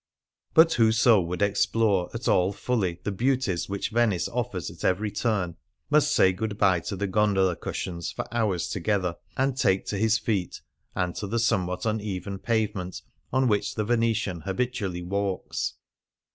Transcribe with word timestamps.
But 0.55 0.73
whoso 0.73 1.21
would 1.21 1.43
explore 1.43 2.09
at 2.11 2.27
all 2.27 2.53
fully 2.53 2.99
the 3.03 3.11
beauties 3.11 3.69
which 3.69 3.91
Venice 3.91 4.27
offers 4.27 4.71
at 4.71 4.83
every 4.83 5.11
turn 5.11 5.57
must 5.91 6.11
say 6.11 6.33
good 6.33 6.57
bye 6.57 6.79
to 6.79 6.95
the 6.95 7.05
gondola 7.05 7.55
cushions 7.55 8.11
for 8.11 8.25
hours 8.33 8.67
together, 8.67 9.17
and 9.37 9.55
take 9.55 9.85
to 9.85 9.99
his 9.99 10.17
feet 10.17 10.61
and 10.95 11.13
to 11.17 11.27
the 11.27 11.37
some 11.37 11.67
what 11.67 11.85
uneven 11.85 12.39
pavement 12.39 13.03
on 13.31 13.47
which 13.47 13.75
the 13.75 13.83
Venetian 13.85 14.41
habitually 14.41 15.03
walks. 15.03 15.75